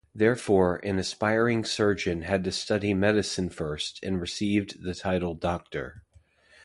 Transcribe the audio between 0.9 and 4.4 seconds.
aspiring surgeon had to study medicine first and